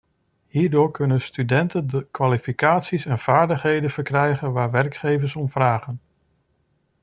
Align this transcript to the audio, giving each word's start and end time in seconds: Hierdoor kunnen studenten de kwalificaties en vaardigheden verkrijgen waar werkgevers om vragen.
Hierdoor 0.47 0.91
kunnen 0.91 1.21
studenten 1.21 1.87
de 1.87 2.07
kwalificaties 2.11 3.05
en 3.05 3.19
vaardigheden 3.19 3.89
verkrijgen 3.89 4.51
waar 4.51 4.71
werkgevers 4.71 5.35
om 5.35 5.49
vragen. 5.49 5.99